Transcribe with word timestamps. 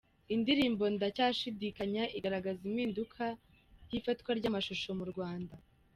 Indirimbo 0.35 0.83
"Ndacyashidikanya" 0.95 2.03
igaragaza 2.17 2.61
impinduka 2.69 3.23
y’ifatwa 3.91 4.31
ry’amashusho 4.39 4.89
mu 4.99 5.05
Rwanda. 5.11 5.55